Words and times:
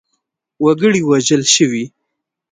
وګړي 0.63 1.01
وژل 1.09 1.41
شوي. 1.53 1.83